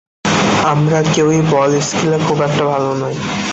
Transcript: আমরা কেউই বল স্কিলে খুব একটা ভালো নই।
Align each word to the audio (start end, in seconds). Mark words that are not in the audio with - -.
আমরা 0.71 0.99
কেউই 1.13 1.39
বল 1.51 1.71
স্কিলে 1.87 2.17
খুব 2.27 2.37
একটা 2.47 2.63
ভালো 2.65 2.91
নই। 3.01 3.15